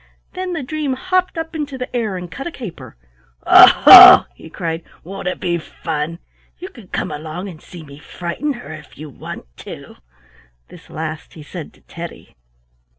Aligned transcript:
Then 0.33 0.53
the 0.53 0.63
dream 0.63 0.93
hopped 0.93 1.37
up 1.37 1.53
into 1.55 1.77
the 1.77 1.95
air 1.95 2.17
and 2.17 2.31
cut 2.31 2.47
a 2.47 2.51
caper. 2.51 2.97
"Ho, 3.45 3.67
ho!" 3.67 4.25
he 4.33 4.49
cried, 4.49 4.81
"won't 5.03 5.27
it 5.27 5.39
be 5.39 5.59
fun? 5.59 6.17
You 6.57 6.69
can 6.69 6.87
come 6.87 7.11
along 7.11 7.47
and 7.47 7.61
see 7.61 7.83
me 7.83 7.99
frighten 7.99 8.53
her, 8.53 8.73
if 8.73 8.97
you 8.97 9.11
want 9.11 9.45
to." 9.57 9.97
This 10.69 10.89
last 10.89 11.35
he 11.35 11.43
said 11.43 11.71
to 11.73 11.81
Teddy. 11.81 12.35